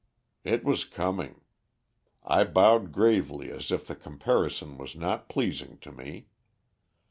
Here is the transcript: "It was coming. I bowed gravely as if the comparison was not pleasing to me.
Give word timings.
"It 0.43 0.63
was 0.63 0.83
coming. 0.83 1.41
I 2.23 2.43
bowed 2.43 2.91
gravely 2.91 3.51
as 3.51 3.71
if 3.71 3.85
the 3.85 3.95
comparison 3.95 4.79
was 4.79 4.95
not 4.95 5.29
pleasing 5.29 5.77
to 5.81 5.91
me. 5.91 6.25